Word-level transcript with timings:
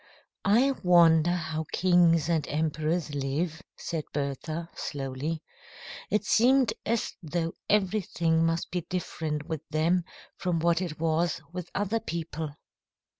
"I 0.49 0.71
wonder 0.83 1.29
how 1.35 1.65
kings 1.71 2.27
and 2.27 2.47
emperors 2.49 3.13
live," 3.13 3.61
said 3.77 4.03
Bertha, 4.11 4.71
slowly. 4.75 5.43
It 6.09 6.25
seemed 6.25 6.73
as 6.87 7.13
though 7.21 7.53
everything 7.69 8.43
must 8.43 8.71
be 8.71 8.81
different 8.81 9.45
with 9.47 9.61
them 9.69 10.05
from 10.37 10.57
what 10.57 10.81
it 10.81 10.99
was 10.99 11.39
with 11.53 11.69
other 11.75 11.99
people. 11.99 12.55